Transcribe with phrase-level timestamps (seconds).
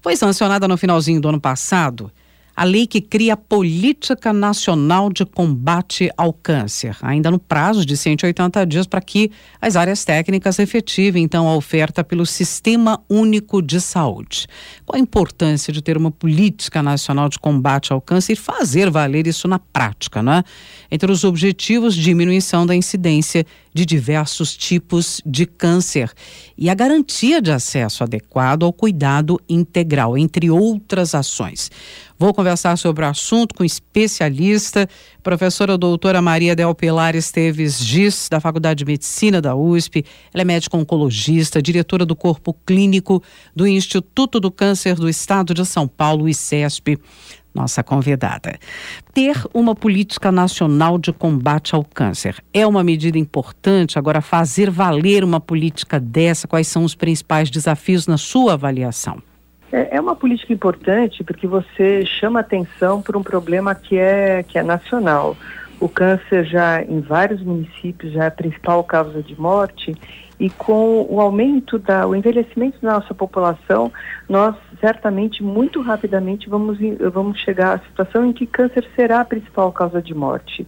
[0.00, 2.10] Foi sancionada no finalzinho do ano passado
[2.60, 7.96] a lei que cria a Política Nacional de Combate ao Câncer, ainda no prazo de
[7.96, 13.80] 180 dias para que as áreas técnicas efetivem então a oferta pelo Sistema Único de
[13.80, 14.46] Saúde.
[14.84, 19.26] Qual a importância de ter uma política nacional de combate ao câncer e fazer valer
[19.26, 20.44] isso na prática, né?
[20.90, 26.12] Entre os objetivos, diminuição da incidência de diversos tipos de câncer
[26.56, 31.70] e a garantia de acesso adequado ao cuidado integral, entre outras ações.
[32.18, 34.86] Vou conversar sobre o assunto com especialista,
[35.22, 40.04] professora doutora Maria Del Pilar Esteves Giz, da Faculdade de Medicina da USP.
[40.34, 43.22] Ela é médica oncologista, diretora do Corpo Clínico
[43.56, 46.98] do Instituto do Câncer do Estado de São Paulo, ICESP
[47.54, 48.58] nossa convidada.
[49.12, 53.98] Ter uma política nacional de combate ao câncer é uma medida importante.
[53.98, 59.22] Agora, fazer valer uma política dessa, quais são os principais desafios na sua avaliação?
[59.72, 64.58] É, é uma política importante porque você chama atenção para um problema que é, que
[64.58, 65.36] é nacional.
[65.78, 69.94] O câncer já em vários municípios já é a principal causa de morte
[70.40, 73.92] e com o aumento da, o envelhecimento da nossa população,
[74.26, 76.78] nós certamente muito rapidamente vamos,
[77.12, 80.66] vamos chegar à situação em que câncer será a principal causa de morte.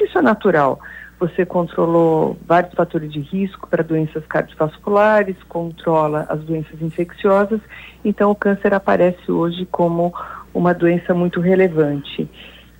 [0.00, 0.80] Isso é natural.
[1.20, 7.60] Você controlou vários fatores de risco para doenças cardiovasculares, controla as doenças infecciosas,
[8.04, 10.12] então o câncer aparece hoje como
[10.52, 12.28] uma doença muito relevante.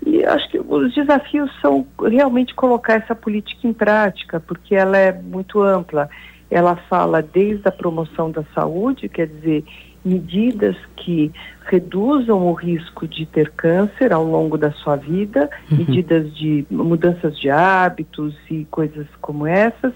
[0.04, 5.12] E acho que os desafios são realmente colocar essa política em prática, porque ela é
[5.12, 6.10] muito ampla.
[6.52, 9.64] Ela fala desde a promoção da saúde, quer dizer,
[10.04, 11.32] medidas que
[11.64, 15.78] reduzam o risco de ter câncer ao longo da sua vida, uhum.
[15.78, 19.94] medidas de mudanças de hábitos e coisas como essas,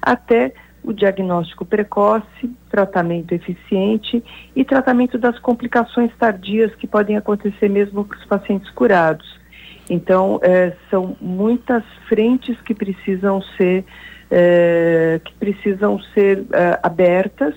[0.00, 4.24] até o diagnóstico precoce, tratamento eficiente
[4.56, 9.40] e tratamento das complicações tardias que podem acontecer mesmo para os pacientes curados.
[9.88, 13.84] Então, é, são muitas frentes que precisam ser
[14.34, 17.54] é, que precisam ser é, abertas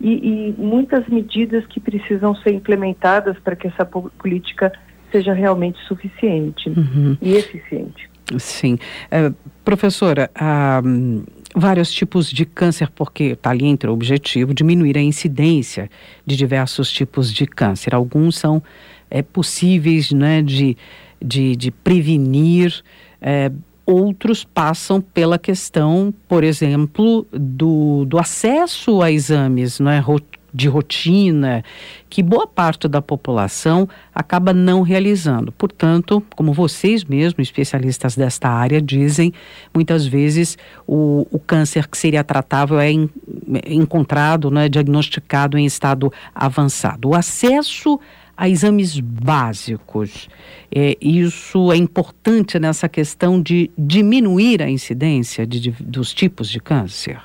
[0.00, 0.12] e,
[0.48, 4.72] e, muitas medidas que precisam ser implementadas para que essa política
[5.12, 7.16] seja realmente suficiente uhum.
[7.20, 8.08] e eficiente.
[8.38, 8.78] Sim.
[9.12, 11.24] Uh, professora, uh,
[11.54, 15.90] vários tipos de câncer, porque está ali entre o objetivo diminuir a incidência
[16.24, 17.94] de diversos tipos de câncer.
[17.94, 18.62] Alguns são
[19.10, 20.76] é, possíveis né, de,
[21.22, 22.82] de, de prevenir.
[23.20, 23.52] É,
[23.86, 30.00] outros passam pela questão, por exemplo, do, do acesso a exames não é,
[30.54, 31.64] de rotina,
[32.08, 35.50] que boa parte da população acaba não realizando.
[35.50, 39.32] Portanto, como vocês mesmos, especialistas desta área, dizem,
[39.74, 40.56] muitas vezes
[40.86, 47.08] o, o câncer que seria tratável é, é encontrado, é diagnosticado em estado avançado.
[47.08, 47.98] O acesso
[48.36, 50.28] a exames básicos.
[50.74, 56.60] É, isso é importante nessa questão de diminuir a incidência de, de, dos tipos de
[56.60, 57.20] câncer?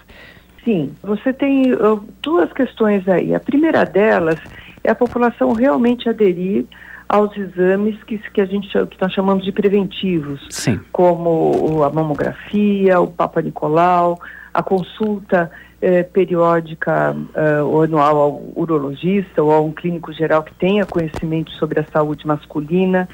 [0.63, 3.33] Sim, você tem uh, duas questões aí.
[3.33, 4.39] A primeira delas
[4.83, 6.65] é a população realmente aderir
[7.07, 10.79] aos exames que, que a gente que nós chamamos de preventivos, Sim.
[10.91, 14.19] como a mamografia, o Papa Nicolau,
[14.53, 15.51] a consulta
[15.81, 21.51] eh, periódica eh, ou anual ao urologista ou a um clínico geral que tenha conhecimento
[21.51, 23.07] sobre a saúde masculina.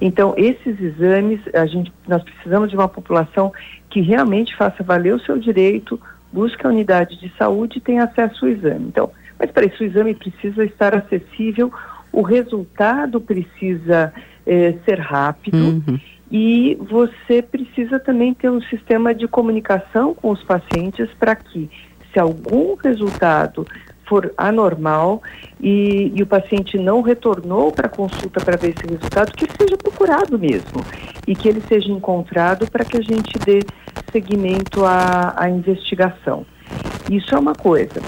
[0.00, 3.52] Então, esses exames, a gente, nós precisamos de uma população
[3.88, 6.00] que realmente faça valer o seu direito,
[6.32, 8.86] busque a unidade de saúde e tenha acesso ao exame.
[8.88, 11.72] Então, mas para isso o exame precisa estar acessível,
[12.12, 14.12] o resultado precisa
[14.46, 15.56] eh, ser rápido.
[15.56, 15.98] Uhum.
[16.30, 21.68] E você precisa também ter um sistema de comunicação com os pacientes para que,
[22.12, 23.66] se algum resultado
[24.06, 25.22] for anormal
[25.60, 29.76] e, e o paciente não retornou para a consulta para ver esse resultado, que seja
[29.76, 30.84] procurado mesmo
[31.26, 33.60] e que ele seja encontrado para que a gente dê
[34.10, 36.44] seguimento à, à investigação.
[37.08, 38.00] Isso é uma coisa.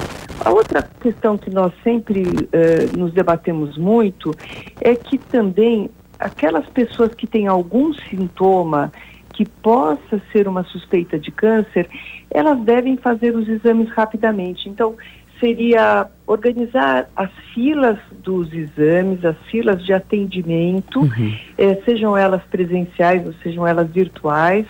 [0.45, 4.33] A outra questão que nós sempre eh, nos debatemos muito
[4.81, 5.89] é que também
[6.23, 8.93] aquelas pessoas que têm algum sintoma
[9.35, 11.89] que possa ser uma suspeita de câncer,
[12.31, 14.69] elas devem fazer os exames rapidamente.
[14.69, 14.95] Então,
[15.41, 21.37] seria organizar as filas dos exames, as filas de atendimento, uhum.
[21.59, 24.67] eh, sejam elas presenciais ou sejam elas virtuais,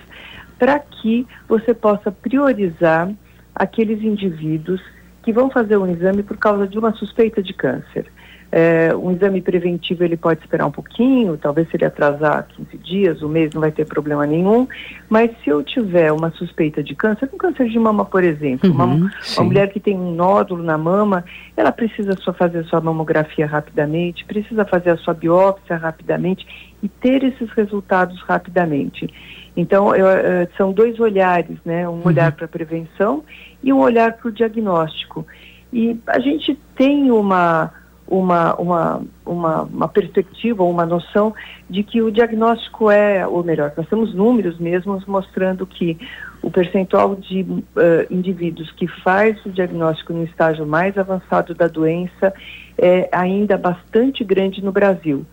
[0.58, 3.10] para que você possa priorizar
[3.54, 4.80] aqueles indivíduos
[5.22, 8.10] que vão fazer um exame por causa de uma suspeita de câncer
[8.54, 13.22] É, um exame preventivo ele pode esperar um pouquinho, talvez se ele atrasar 15 dias,
[13.22, 14.68] um mês, não vai ter problema nenhum.
[15.08, 18.74] Mas se eu tiver uma suspeita de câncer, um câncer de mama, por exemplo, uhum,
[18.74, 21.24] uma, uma, mulher que tem um nódulo na mama,
[21.56, 26.46] ela precisa só fazer a sua mamografia rapidamente, precisa fazer a sua biópsia rapidamente
[26.82, 29.08] e ter esses resultados rapidamente.
[29.56, 31.88] Então, eu, uh, são dois olhares, né?
[31.88, 32.02] Um uhum.
[32.04, 33.24] olhar para a prevenção
[33.62, 35.26] e um olhar para o diagnóstico.
[35.72, 37.72] E a gente tem uma,
[38.12, 41.34] uma, uma, uma, uma perspectiva, uma noção
[41.68, 45.96] de que o diagnóstico é, ou melhor, nós temos números mesmos mostrando que
[46.42, 47.64] o percentual de uh,
[48.10, 52.34] indivíduos que faz o diagnóstico no estágio mais avançado da doença
[52.76, 55.24] é ainda bastante grande no Brasil.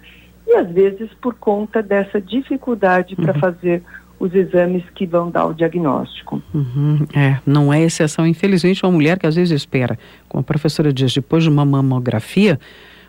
[0.47, 3.25] E às vezes por conta dessa dificuldade uhum.
[3.25, 3.83] para fazer
[4.19, 6.41] os exames que vão dar o diagnóstico.
[6.53, 8.27] Uhum, é, não é exceção.
[8.27, 12.59] Infelizmente, uma mulher que às vezes espera, como a professora diz, depois de uma mamografia,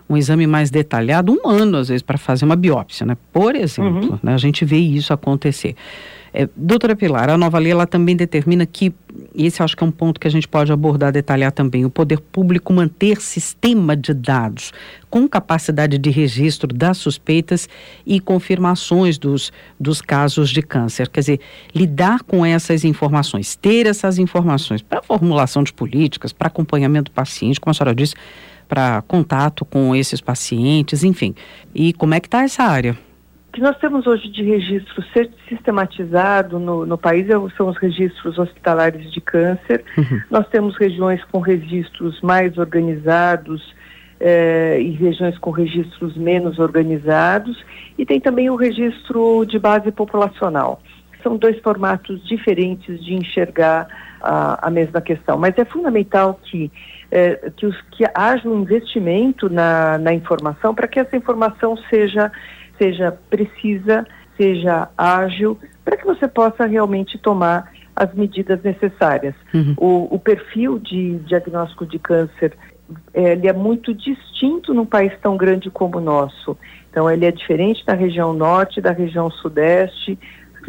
[0.08, 3.16] um exame mais detalhado, um ano às vezes para fazer uma biópsia, né?
[3.32, 4.18] Por exemplo, uhum.
[4.22, 4.34] né?
[4.34, 5.74] a gente vê isso acontecer.
[6.32, 8.92] É, doutora Pilar, a nova lei ela também determina que,
[9.34, 12.20] esse acho que é um ponto que a gente pode abordar, detalhar também, o poder
[12.20, 14.72] público manter sistema de dados
[15.08, 17.68] com capacidade de registro das suspeitas
[18.06, 21.08] e confirmações dos, dos casos de câncer.
[21.08, 21.40] Quer dizer,
[21.74, 27.60] lidar com essas informações, ter essas informações para formulação de políticas, para acompanhamento do paciente,
[27.60, 28.14] como a senhora disse,
[28.68, 31.34] para contato com esses pacientes, enfim.
[31.74, 32.96] E como é que está essa área?
[33.50, 35.04] O que nós temos hoje de registro
[35.48, 39.84] sistematizado no, no país é são os registros hospitalares de câncer.
[39.98, 40.20] Uhum.
[40.30, 43.74] Nós temos regiões com registros mais organizados
[44.20, 47.60] eh, e regiões com registros menos organizados.
[47.98, 50.80] E tem também o registro de base populacional.
[51.20, 53.88] São dois formatos diferentes de enxergar
[54.22, 55.36] a, a mesma questão.
[55.36, 56.70] Mas é fundamental que,
[57.10, 62.30] eh, que, os, que haja um investimento na, na informação para que essa informação seja
[62.80, 64.06] seja precisa,
[64.36, 69.34] seja ágil, para que você possa realmente tomar as medidas necessárias.
[69.52, 69.74] Uhum.
[69.76, 72.56] O, o, perfil de diagnóstico de câncer
[73.12, 76.56] é, ele é muito distinto num país tão grande como o nosso.
[76.90, 80.18] Então, ele é diferente da região norte, da região sudeste,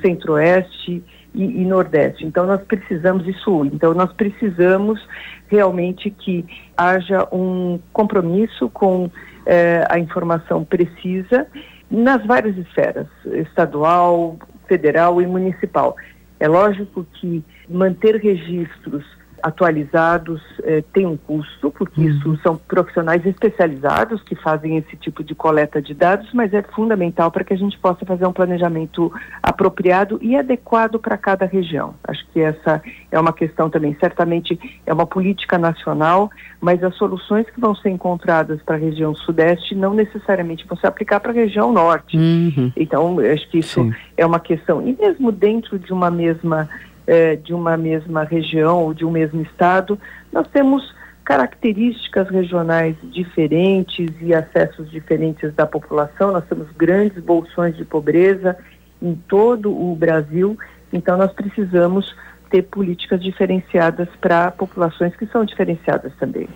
[0.01, 1.03] centro-oeste
[1.33, 2.25] e, e, nordeste.
[2.25, 4.99] Então, nós precisamos, e sul, então nós precisamos
[5.47, 9.09] realmente que haja um compromisso com
[9.45, 11.47] é, a informação precisa
[11.91, 15.95] nas várias esferas, estadual, federal e municipal.
[16.39, 19.05] É lógico que manter registros
[19.43, 22.07] atualizados eh, tem um custo, porque uhum.
[22.07, 27.31] isso são profissionais especializados que fazem esse tipo de coleta de dados, mas é fundamental
[27.31, 29.11] para que a gente possa fazer um planejamento
[29.41, 31.95] apropriado e adequado para cada região.
[32.03, 33.95] Acho que essa é uma questão também.
[33.99, 36.29] Certamente é uma política nacional,
[36.59, 40.85] mas as soluções que vão ser encontradas para a região sudeste não necessariamente vão se
[40.85, 42.17] aplicar para a região norte.
[42.17, 42.71] Uhum.
[42.75, 43.93] Então, acho que isso Sim.
[44.17, 44.87] é uma questão.
[44.87, 46.69] E mesmo dentro de uma mesma
[47.05, 49.99] é, de uma mesma região ou de um mesmo estado,
[50.31, 50.93] nós temos
[51.23, 56.31] características regionais diferentes e acessos diferentes da população.
[56.31, 58.57] Nós temos grandes bolsões de pobreza
[59.01, 60.57] em todo o Brasil,
[60.91, 62.15] então nós precisamos
[62.49, 66.47] ter políticas diferenciadas para populações que são diferenciadas também.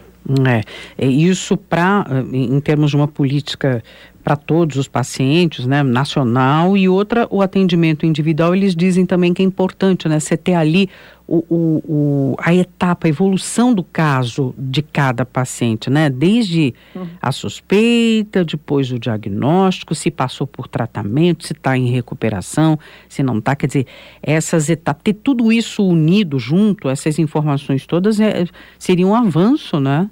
[0.48, 3.83] É, é isso para, em termos de uma política
[4.25, 9.44] para todos os pacientes, né, nacional, e outra, o atendimento individual, eles dizem também que
[9.44, 10.89] é importante, né, você ter ali
[11.27, 16.74] o, o, o, a etapa, a evolução do caso de cada paciente, né, desde
[17.21, 23.38] a suspeita, depois o diagnóstico, se passou por tratamento, se está em recuperação, se não
[23.38, 23.85] está, quer dizer,
[24.23, 28.45] essas etapas, ter tudo isso unido junto, essas informações todas, é,
[28.80, 30.09] seria um avanço, né?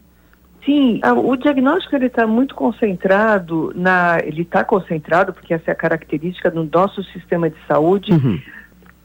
[0.65, 5.75] Sim, o diagnóstico ele está muito concentrado na, ele está concentrado porque essa é a
[5.75, 8.39] característica do nosso sistema de saúde uhum.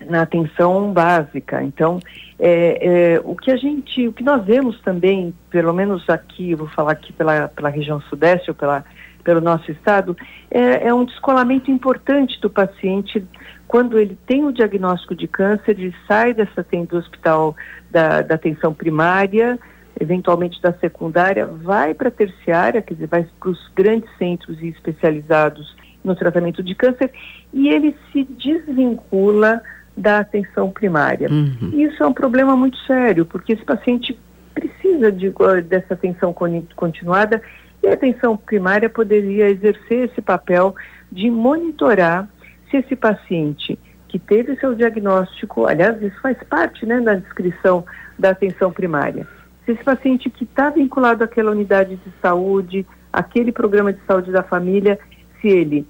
[0.08, 1.60] na atenção básica.
[1.62, 1.98] Então,
[2.38, 6.68] é, é, o que a gente, o que nós vemos também, pelo menos aqui, vou
[6.68, 8.84] falar aqui pela, pela região sudeste ou pela,
[9.24, 10.16] pelo nosso estado,
[10.48, 13.26] é, é um descolamento importante do paciente
[13.66, 17.56] quando ele tem o diagnóstico de câncer, ele sai dessa do hospital
[17.90, 19.58] da, da atenção primária
[20.00, 25.76] eventualmente da secundária, vai para a terciária, quer dizer, vai para os grandes centros especializados
[26.04, 27.10] no tratamento de câncer,
[27.52, 29.60] e ele se desvincula
[29.96, 31.28] da atenção primária.
[31.28, 31.70] Uhum.
[31.72, 34.18] Isso é um problema muito sério, porque esse paciente
[34.54, 35.32] precisa de,
[35.66, 36.34] dessa atenção
[36.74, 37.42] continuada
[37.82, 40.74] e a atenção primária poderia exercer esse papel
[41.10, 42.28] de monitorar
[42.70, 43.78] se esse paciente
[44.08, 47.84] que teve seu diagnóstico, aliás, isso faz parte né, da descrição
[48.18, 49.26] da atenção primária,
[49.68, 54.42] se esse paciente que está vinculado àquela unidade de saúde, aquele programa de saúde da
[54.42, 54.98] família,
[55.42, 55.86] se ele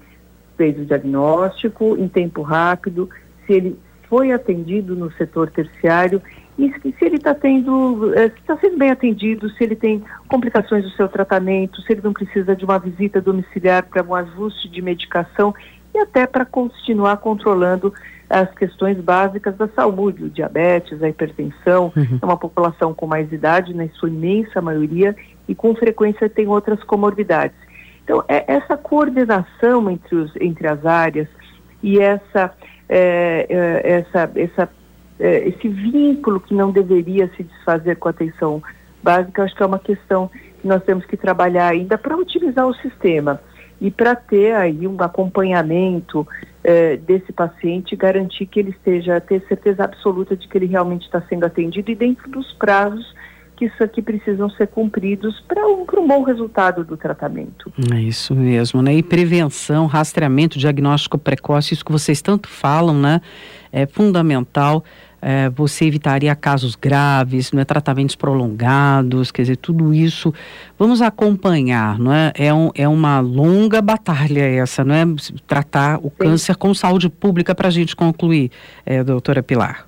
[0.57, 3.09] fez o diagnóstico em tempo rápido,
[3.47, 6.21] se ele foi atendido no setor terciário
[6.57, 10.89] e se ele está tendo, eh, está sendo bem atendido, se ele tem complicações do
[10.89, 15.55] seu tratamento, se ele não precisa de uma visita domiciliar para um ajuste de medicação
[15.93, 17.93] e até para continuar controlando
[18.29, 22.19] as questões básicas da saúde, o diabetes, a hipertensão, uhum.
[22.21, 25.15] é uma população com mais idade, na sua imensa maioria,
[25.47, 27.57] e com frequência tem outras comorbidades.
[28.03, 31.27] Então, é essa coordenação entre, os, entre as áreas
[31.81, 32.53] e essa,
[32.87, 34.69] é, é, essa, essa,
[35.19, 38.61] é, esse vínculo que não deveria se desfazer com a atenção
[39.01, 40.29] básica, acho que é uma questão
[40.61, 43.39] que nós temos que trabalhar ainda para utilizar o sistema
[43.81, 46.27] e para ter aí um acompanhamento
[46.63, 51.21] é, desse paciente, garantir que ele esteja, ter certeza absoluta de que ele realmente está
[51.21, 53.13] sendo atendido e dentro dos prazos
[53.59, 57.69] que isso aqui precisam ser cumpridos para um, um bom resultado do tratamento.
[57.93, 58.93] É isso mesmo, né?
[58.95, 63.19] E prevenção, rastreamento, diagnóstico precoce, isso que vocês tanto falam, né?
[63.69, 64.81] É fundamental.
[65.21, 70.33] É, você evitaria casos graves, né, tratamentos prolongados, quer dizer, tudo isso.
[70.77, 72.31] Vamos acompanhar, não é?
[72.35, 75.03] É, um, é uma longa batalha essa, não é?
[75.47, 78.51] Tratar o câncer com saúde pública para a gente concluir,
[78.85, 79.85] é, doutora Pilar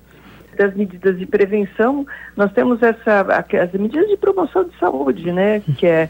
[0.54, 5.60] das medidas de prevenção, nós temos essa, as medidas de promoção de saúde, né?
[5.78, 6.08] Que é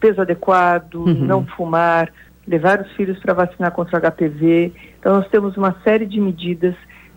[0.00, 1.14] peso adequado, uhum.
[1.14, 2.12] não fumar,
[2.46, 4.72] levar os filhos para vacinar contra o HPV.
[5.00, 6.74] Então nós temos uma série de medidas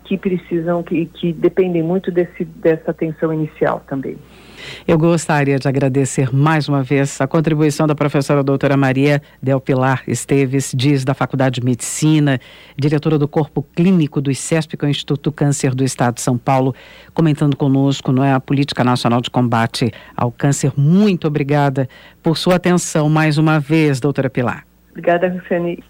[0.08, 4.16] que precisam, que, que dependem muito desse, dessa atenção inicial também.
[4.86, 10.02] Eu gostaria de agradecer mais uma vez a contribuição da professora doutora Maria Del Pilar
[10.08, 12.40] Esteves, diz da Faculdade de Medicina,
[12.76, 16.38] diretora do Corpo Clínico do ICESP, que é o Instituto Câncer do Estado de São
[16.38, 16.74] Paulo,
[17.12, 20.72] comentando conosco não é, a Política Nacional de Combate ao Câncer.
[20.74, 21.86] Muito obrigada
[22.22, 24.64] por sua atenção mais uma vez, doutora Pilar.
[24.90, 25.84] Obrigada, Luciane.